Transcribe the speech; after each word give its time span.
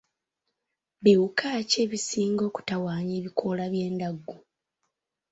Biwuka 1.03 1.47
ki 1.69 1.77
ebisinga 1.85 2.43
okutawaanya 2.49 3.13
ebikoola 3.19 3.63
by'endaggu? 3.73 4.35